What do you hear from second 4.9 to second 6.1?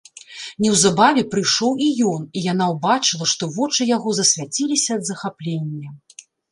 ад захаплення.